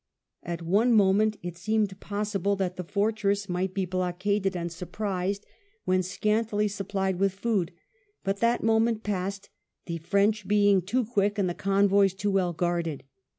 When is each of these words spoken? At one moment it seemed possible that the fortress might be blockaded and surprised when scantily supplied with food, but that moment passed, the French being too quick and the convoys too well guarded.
At 0.41 0.63
one 0.63 0.93
moment 0.93 1.37
it 1.43 1.59
seemed 1.59 1.99
possible 1.99 2.55
that 2.55 2.75
the 2.75 2.83
fortress 2.83 3.47
might 3.47 3.75
be 3.75 3.85
blockaded 3.85 4.57
and 4.57 4.71
surprised 4.71 5.45
when 5.85 6.01
scantily 6.01 6.67
supplied 6.67 7.19
with 7.19 7.33
food, 7.33 7.71
but 8.23 8.37
that 8.37 8.63
moment 8.63 9.03
passed, 9.03 9.51
the 9.85 9.99
French 9.99 10.47
being 10.47 10.81
too 10.81 11.05
quick 11.05 11.37
and 11.37 11.47
the 11.47 11.53
convoys 11.53 12.15
too 12.15 12.31
well 12.31 12.51
guarded. 12.51 13.03